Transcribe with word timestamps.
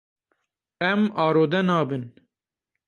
Em 0.89 1.01
arode 1.25 1.59
nabin. 1.67 2.03